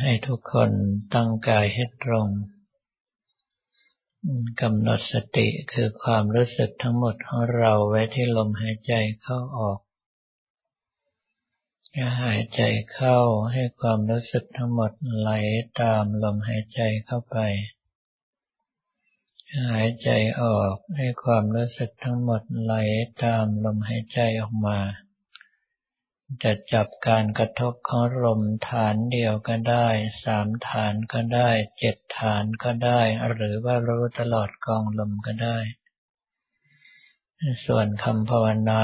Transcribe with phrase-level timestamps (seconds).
[0.00, 0.70] ให้ทุกคน
[1.14, 2.28] ตั้งกายให้ตรง
[4.60, 9.78] กำหนดสติคือความรู้สึกทั้งหมดของเราไว้ที่ลมหายใจเข้าออก
[12.22, 12.62] หายใจ
[12.92, 13.18] เข้า
[13.52, 15.30] ให้ความรู้สึกทั้งหมดไหล
[15.80, 17.36] ตามลมหายใจเข้าไป
[19.70, 20.10] หายใจ
[20.42, 22.74] ออกให้ความรู้สึกทั้งหมดไหล
[23.24, 24.78] ตามลมหายใจออกมา
[26.44, 29.88] จะจับการกระทบของลมฐานเดียวก็ได้
[30.24, 33.00] สามฐานก็ได้เจ็ดฐานก็ได้
[33.32, 35.58] หรือว่ารู้ตลอดกองลมก็ได้
[37.66, 38.82] ส่วนคำภาวนา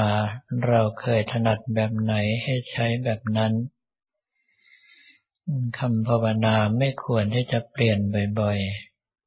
[0.67, 3.53] เราเคยถนัดแบบไหนให้ใช้แบบนั้น
[5.79, 7.99] คำภาวนาไม่ควรที่จะเปลี่ยน
[8.39, 8.59] บ่อย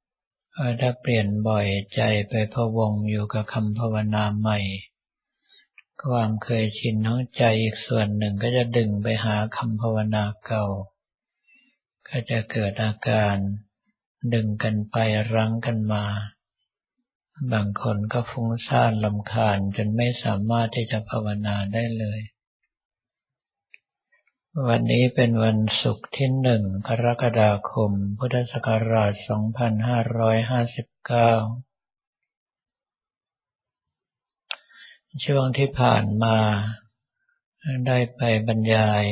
[0.06, 4.58] ๆถ้าเปลี่ยนบ่อยใจไปพะวงอยู่กับคำภาวนาใหม่
[6.04, 10.66] ความเคยชินของใจอีกส่วนหนึ่งก็จะดึงไปหาคำภาวนาเก่า
[12.08, 13.36] ก็จะเกิดอาการ
[14.34, 14.96] ดึงกันไป
[15.34, 16.04] รั้งกันมา
[17.52, 22.20] บางคนก็ฟุ้งซ่านลำคาญจนไม่สามารถที่จะภาวนาได้เลย
[24.68, 31.69] วันนี้เป็นวันศุกร์ที่หนึ่งกรกฎาคม พุทธศักราช 2559
[35.24, 36.36] ช่วงที่ผ่านมา
[37.86, 39.04] ได้ไปบรรยาย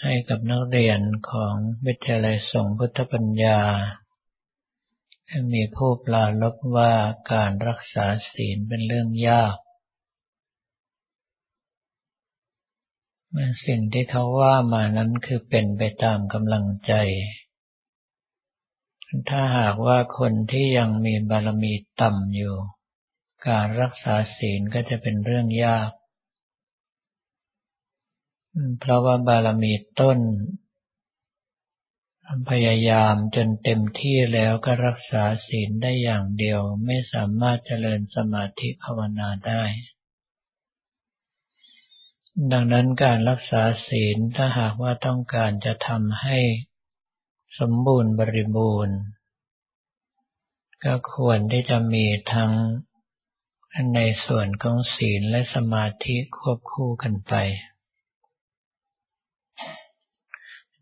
[0.00, 1.54] ให้กับนักเรียนของ
[1.86, 3.60] วิทยาลัยสงฆ์พุทธปัญญา
[5.52, 6.92] มีผู้ปลาลบว่า
[7.32, 9.56] การรักษาศีลเป็นเรื่องยาก
[13.66, 16.92] สิ่งที่เขาว่ามานั้นคือเป็นไปตามกำลังใจ
[19.28, 22.56] ถ้าหากว่าคนที่ยังมีบารมีต่ำอยู่
[23.48, 25.90] การรักษาศีลก็จะเป็นเรื่องยาก
[28.80, 30.18] เพราะว่าบารมีต้น
[32.50, 39.64] พยายามจนเต็มที่แล้วก็รักษาศีลได้อย่างเดียว ไม่สามารถเจริญสมาธิภาวนาได้
[42.52, 46.38] ดังนั้นการรักษาศีลถ้าหากว่าต้องการจะทำให้
[47.58, 48.98] สมบูรณ์บริบูรณ์
[50.84, 52.52] ก็ควรที่จะมีทั้ง
[53.94, 57.34] ในส่วนของศีลและสมาธิควบคู่กันไป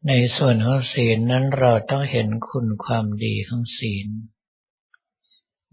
[0.08, 4.08] ในส่วนของศีลนั้นเราต้องเห็นคุณความดีของศีล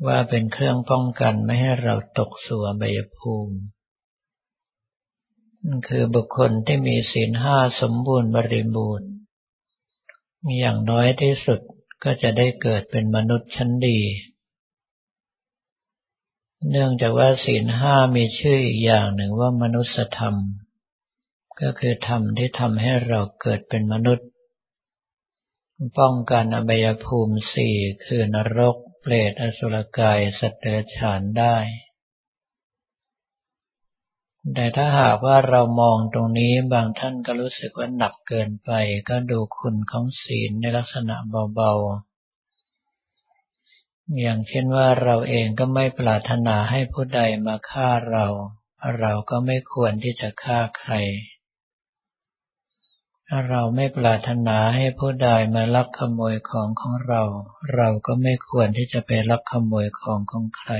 [0.08, 3.58] ว่าเป็นเครื่องป้องกันไม่ให้เราตกสู่อบายภูมิ
[5.88, 9.10] คือบุคคลที่มีศีลห้าสมบูรณ์บริบูรณ์
[10.60, 11.60] อย่างน้อยที่สุด
[12.04, 14.00] ก็จะได้เกิดเป็นมนุษย์ชั้นดี
[16.70, 20.36] เนื่องจากว่าศีลห้ามีชื่ออีกอย่างหนึ่งว่ามนุษยธรรม
[21.62, 24.28] ก็คือธรรมที่ทำให้เราเกิดเป็นมนุษย์
[26.00, 31.56] ป้องกันอบายภูมิสี่คือนรก เปรตอสุรกาย สัตว์เดรัจฉานได้
[34.54, 38.72] แต่ถ้าหากว่าเรามองตรงนี้บางท่านก็รู้สึกว่าหนักเกินไป
[39.10, 41.16] ก็ดูคุณของศีลในลักษณะ
[41.56, 42.11] เบาๆ
[44.20, 48.26] อย่างเช่นว่าเราเองก็ไม่ปรารถนาให้ผู้ใดมาฆ่าเรา
[49.00, 50.94] เราก็ไม่ควรที่จะฆ่าใคร
[53.28, 57.24] ถ้าเราไม่ปรารถนาให้ผู้ใดมาลักขโมยของของเรา
[57.76, 60.72] เราก็ไม่ควรที่จะไปลักขโมยของของใคร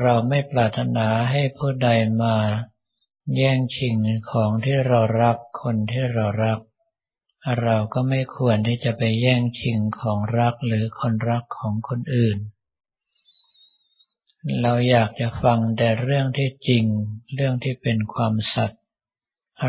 [0.00, 1.88] เราไม่ปรารถนาให้ผู้ใด
[2.22, 2.36] มา
[3.36, 3.96] แย่งชิง
[4.30, 6.58] ของที่เรารักคนที่เรารัก
[7.62, 12.38] เราก็ไม่ควรที่จะไปแย่งชิงของรักหรือคนรักของคนอื่น
[14.62, 16.84] เราอยากจะฟังแต่เรื่องที่จริง
[17.34, 18.80] เรื่องที่เป็นความสัตย์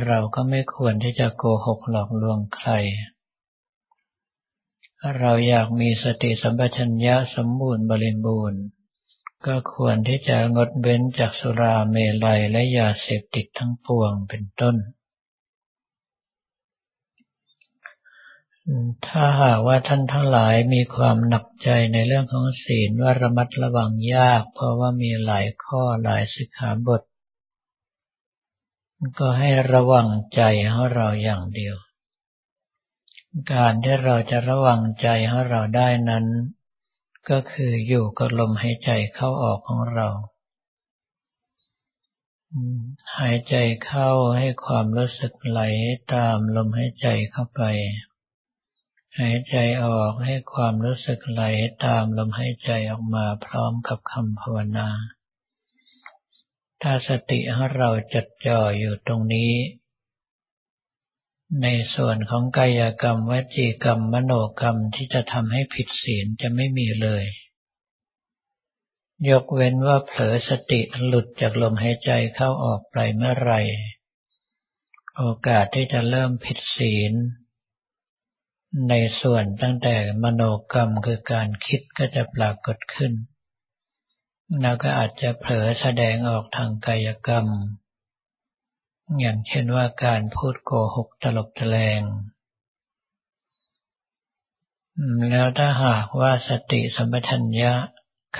[0.05, 2.69] เราก็ไม่ควรที่จะโกหกหลอกลวงใคร
[5.19, 8.61] เราอยากมีสติสัมปชัญญะสมบูรณ์บริบูรณ์
[9.45, 11.95] ก็ควรที่จะงดเว้นจากสุราเม
[12.25, 14.75] ลัยและยาเสพติดทั้งปวงเป็นต้น
[19.07, 27.01] ถ้าหากว่าท่านทั้งหลายมีความหนักใจในเรื่องของศีลว่าระมัดระวังยาก เพราะว่ามีหลายข้อหลายสิกขาบท
[29.19, 30.41] ก็ให้ระวังใจ
[30.71, 31.75] ของเราอย่างเดียว
[33.53, 36.25] การที่เราจะระวังใจของเราได้นั้น
[37.29, 40.07] ก็คืออยู่กับลมหายใจเข้าออกของเรา
[43.19, 43.55] หายใจ
[43.85, 45.61] เข้าให้ความรู้สึกไหล
[46.13, 47.63] ตามลมหายใจเข้าไป
[49.19, 51.43] หายใจออกให้ความรู้สึกไหล
[51.85, 54.89] ตามลมหายใจออกมาพร้อมกับคำภาวนา
[56.81, 59.51] ถ้าสติของเราจดจ่ออยู่ตรงนี้
[61.63, 67.25] ในส่วนของกายกรรมวจีกรรมมโนกรรมที่จะทำให้ผิดศีลจะไม่มีเลย
[69.29, 73.53] ยกเว้นว่าเผลอสติหลุดจากลมหายใจเข้าออกไปเมื่อไร
[75.17, 77.13] โอกาสที่จะเริ่มผิดศีล
[78.89, 83.13] ในส่วนตั้งแต่มโนกรรมคือการคิดก็จะปรากฏขึ้น
[84.61, 87.47] แล้วก็อาจจะเผลอแสดงออกทางกายกรรม
[89.19, 92.01] อย่างเช่นว่าการพูดโกหกตลบตะแลง
[95.29, 97.73] แล้วถ้าหากว่าสติสัมปชัญญะ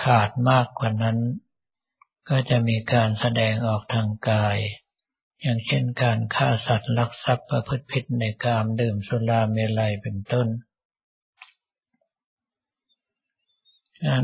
[0.02, 1.18] ขาดมากกว่านั้น
[2.30, 4.58] ก็จะมีการแสดงออกทางกาย
[5.42, 10.48] อย่างเช่นการฆ่าสัตว์ลักทรัพย์ประพฤติผิดในกามดื่มสุราเมลัยเป็นต้น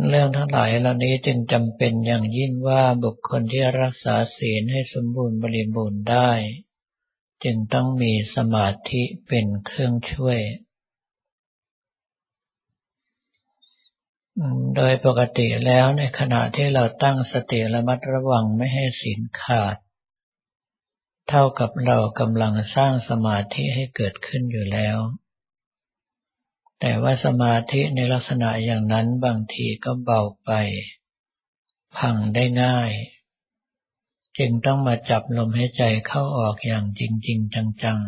[0.10, 6.32] เรื่องทั้งหลายเหล่านี้จึงจำเป็นอย่างยิ่งว่าบุคคลที่รักษาศีลให้สมบูรณ์บริบูรณ์ได้
[7.44, 10.40] จึงต้องมีสมาธิเป็นเครื่องช่วย
[14.76, 19.78] โดยปกติแล้วในขณะที่เราตั้งสติระมัดระวังไม่ให้ศีลขาด
[21.30, 24.98] เท่ากับเรากำลังสร้างสมาธิให้เกิดขึ้นอยู่แล้ว
[26.80, 30.52] แต่ว่าสมาธิในลักษณะอย่างนั้นบางทีก็เบาไป
[31.98, 32.92] พังได้ง่าย
[34.38, 37.54] จึงต้องมาจับลมหายใจเข้าออกอย่างจริงๆ
[37.84, 38.00] จัง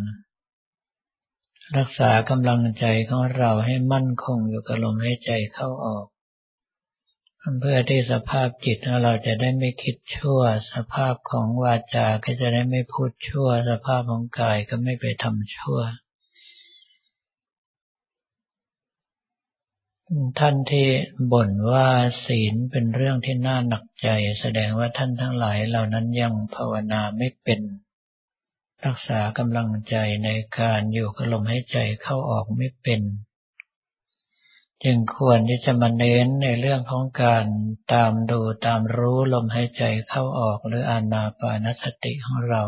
[0.80, 6.06] ๆ รักษากำลังใจของเราให้มั่นคงอยู่กับลมหายใจเข้าออก
[7.60, 10.42] เพื่อที่สภาพจิตเราจะได้ไม่คิดชั่ว
[10.74, 15.80] สภาพของวาจาก็จะได้ไม่พูดชั่ว สภาพของกายก็ไม่ไปทำชั่ว
[20.40, 20.88] ท่านที่
[21.32, 21.88] บ่นว่า
[22.26, 24.10] ศีลเป็นเรื่องที่น่าหนักใจ
[24.40, 27.62] แสดงว่าท่านทั้งหลายเหล่านั้นยังภาวนาไม่เป็น
[28.86, 29.96] รักษากำลังใจ
[30.26, 30.30] ใน
[30.60, 33.02] การอยู่กับลมหายใจเข้าออกไม่เป็น
[34.84, 37.46] จึงควรที่จะมาเน้นในเรื่องของการ
[37.94, 42.64] ตามดูตามรู้ลมหายใจเข้าออกหรืออานาปานสติของเรา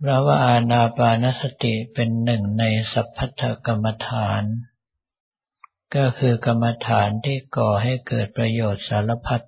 [0.00, 4.42] เพราะว่าอานาปานสติเป็นหนึ่งในสัพพัทธกรรมฐาน
[5.96, 9.44] ก็คือกรรมฐานที่ก่อให้เกิดประโยชน์สารพัด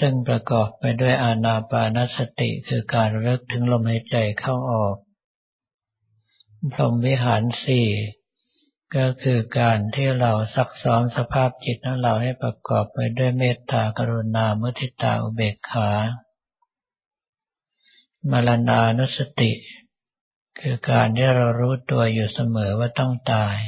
[0.00, 4.96] ซึ่งประกอบไปด้วยอานาปานสติคือการเลิกถึงลมหายใจเข้าออก
[6.70, 7.88] พรหมวิหารสี่
[8.96, 15.90] ก็คือการที่เราซักซ้อมสภาพจิตของเราให้ประกอบไปด้วยเมตตากรุณาเมุทิตาอุเบกขา
[18.30, 19.52] มรณานุสติ
[20.60, 23.58] คือการที่เรารู้ตัวอยู่เสมอว่าต้องตาย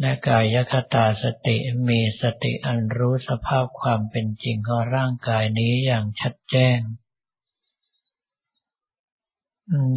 [0.00, 1.56] และกายคตาสติ
[1.88, 6.78] มีสติอันรู้สภาพความเป็นจริงของร่างกายนี้อย่างชัดแจ้ง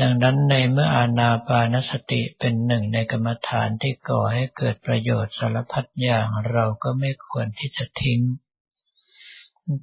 [0.01, 8.21] ดังนั้นในเมื่ออานาปานสติเป็นหนึ่งในกรรมฐานที่ก่อให้เกิดประโยชน์สารพัดอย่างเราก็ไม่ควรที่จะทิ้ง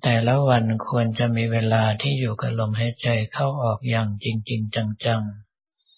[0.02, 4.74] แต่ละวันควรจะมีเวลาที่อยู่กับลมหายใจเข้าออกอย่างจริงๆ
[5.06, 5.22] จัง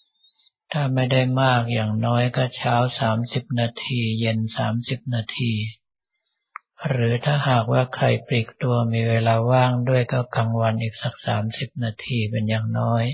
[0.03, 5.53] ๆ ถ้าไม่ได้มากอย่างน้อยก็เช้าสามสิบนาที เย็นสามสิบนาที
[6.89, 13.05] หรือถ้าหากว่าใครปลีกตัวมีเวลาว่างด้วยก็กลางวันอีกสักสามสิบนาทีเป็นอย่างน้อย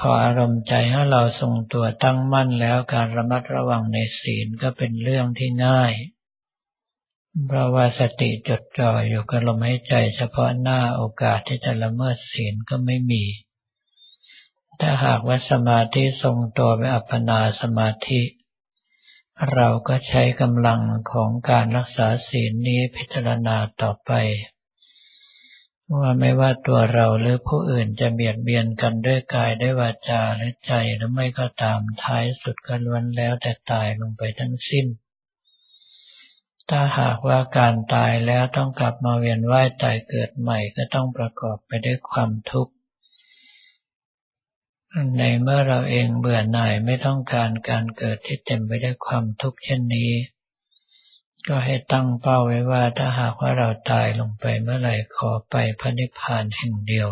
[0.00, 5.92] พออารมณ์ใจให้เราทรงตัวตั้งมั่นแล้วการระมัดระวังในศีลก็เป็นเรื่องที่ง่าย
[7.46, 13.24] เพราะว่าสติจดจ่ออยู่กับลมหายใจเฉพาะหน้าโอกาสที่จะละเมิดศีลก็ไม่มี
[14.80, 18.22] ถ้าหากว่าสมาธิทรงตัวเป็นอัปปนาสมาธิ
[19.54, 20.80] เราก็ใช้กำลัง
[21.12, 24.12] ของการรักษาศีลนี้พิจารณาต่อไป
[25.98, 34.86] ว่าไม่ว่าตัวเราหรือผู้อื่นจะเบียดเบียนกันด้วยกายด้วยวาจาหรือใจหรือไม่ก็ตามท้ายสุดก็ล้วนแล้วแต่ตายลงไปทั้งสิ้น
[36.70, 42.72] ถ้าหากว่าการตายแล้วต้องกลับมาเวียนว่ายตายเกิดใหม่ก็ต้องประกอบไปด้วยความทุกข์
[45.18, 50.10] ในเมื่อเราเองเบื่อหน่ายไม่ต้องการการเกิดที่เต็มไปด้วยความทุกข์เช่นนี้
[51.48, 57.08] ก็ให้ตั้งเป้าไว้ว่าถ้าหากว่าเราตายลงไปเมื่อไหร่ขอไปพระนิพพานแห่งเดียว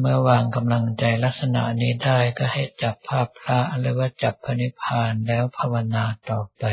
[0.00, 6.64] เมื่อวางกำลังใจลักษณะนี้ได้ก็ให้จับภาพพระหรือว่าจับพระนิพพานแล้วภาวนาต่อไป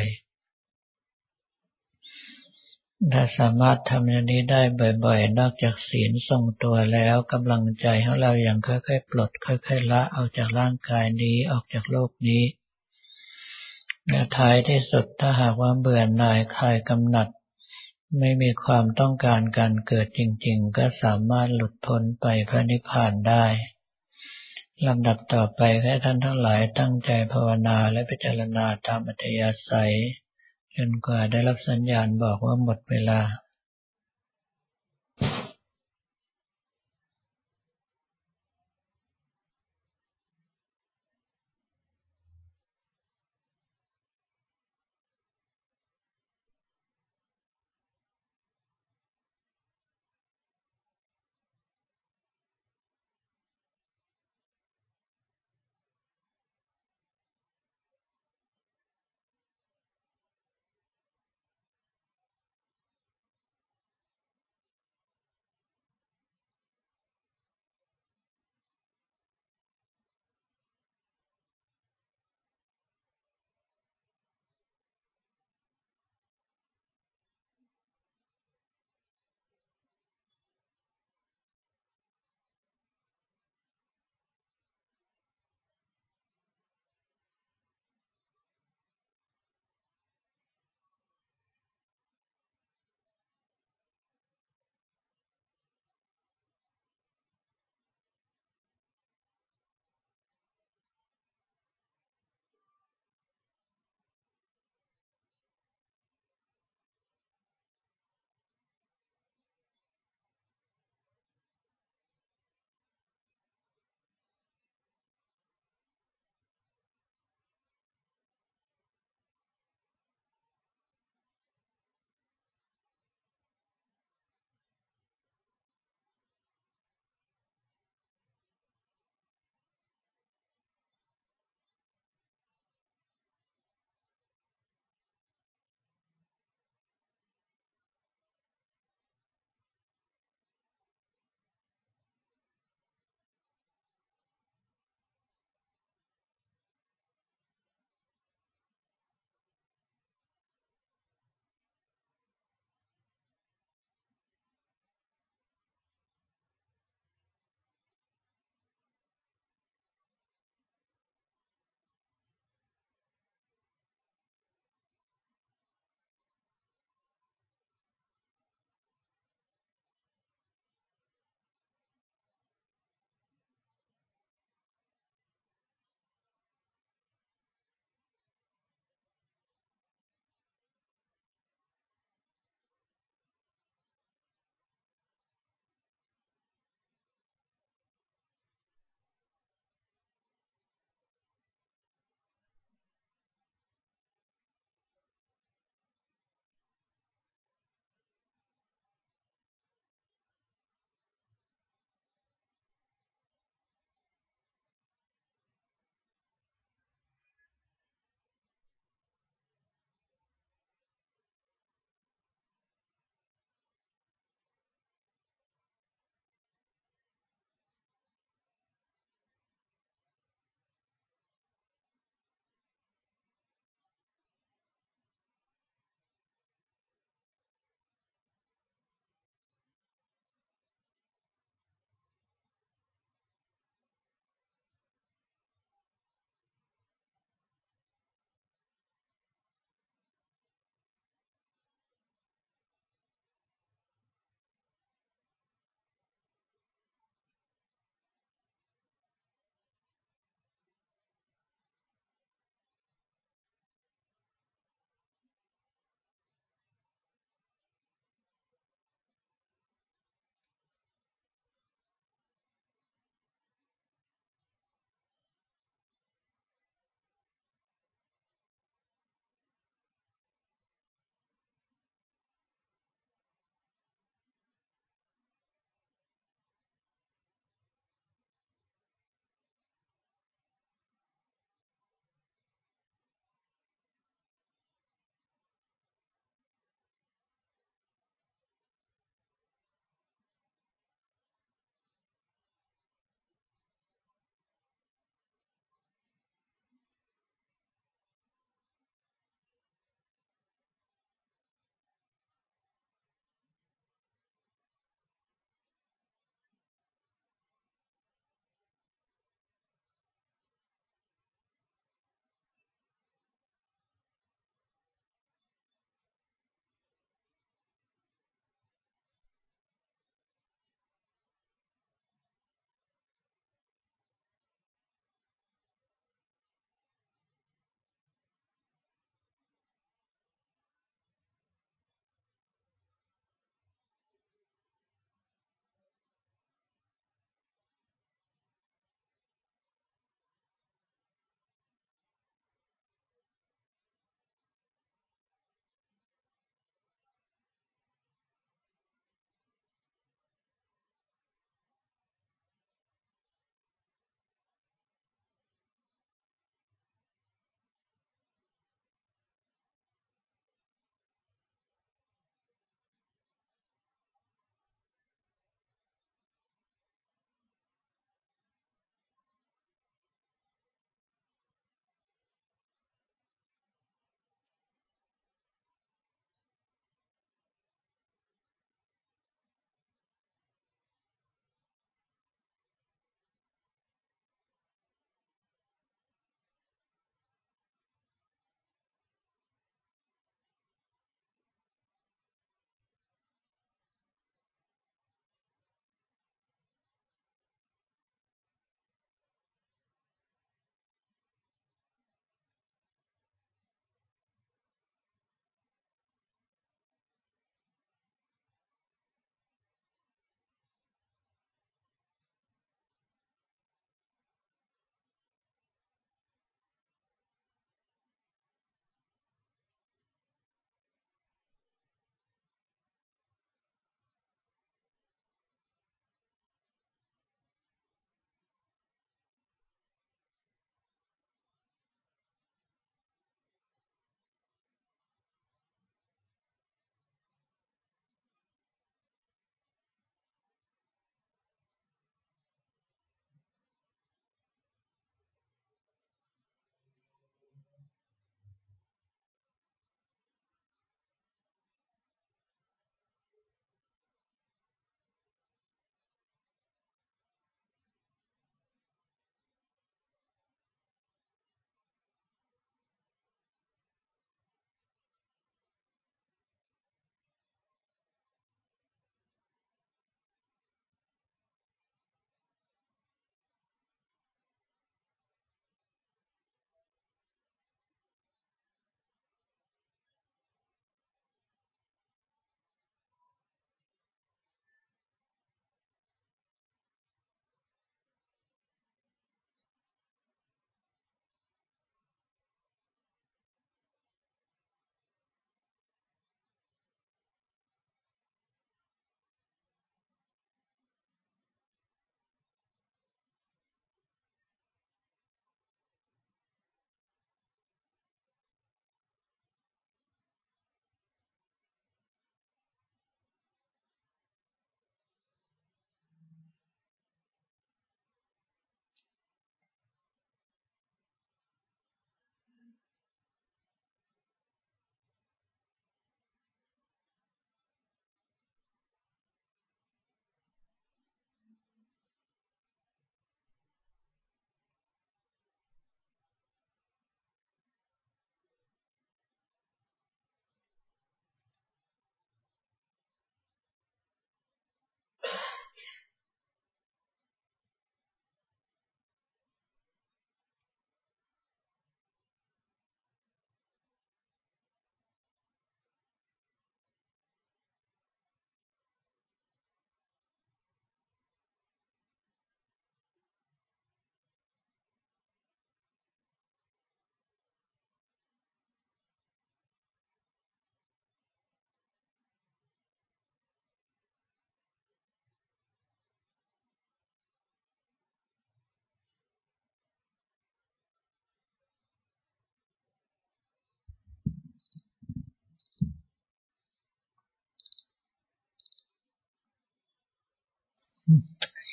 [3.14, 4.62] ถ้าสามารถทำอย่างนี้ได้
[5.06, 12.44] บ่อยๆ นอกจากศีลทรงตัวแล้วกำลังใจของเราอย่างค่อยๆ ปลดค่อยๆละออกจากร่างกายนี้ออกจากโลกนี้
[14.38, 17.28] ท้ายที่สุดถ้าหากว่าเบื่อหน่ายคลายกำหนัด
[18.20, 23.46] ไม่มีความต้องการการเกิดจริง ๆ ก็สามารถหลุดพ้นไปพระนิพพานได้
[24.88, 29.94] ลำดับต่อไปให้ท่านทั้งหลายตั้งใจภาวนาและพิจารณาตามอัธยาศัย
[30.76, 33.20] จนกว่าได้รับสัญญาณบอกว่าหมดเวลา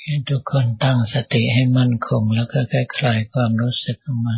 [0.02, 2.60] ให้ทุกคนตั้งสติให้มั่นคง แล้วก็
[2.98, 4.36] คลายความรู้สึกออกมา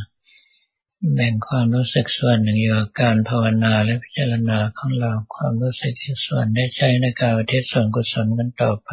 [1.14, 8.90] แบ่งความรู้สึกส่วนหนึ่งอยู่กับการภาวนาและพิจารณาของเราความรู้สึกอีกส่วนได้ใช้ในการอุทิศส่วนกุศลกันต่อไป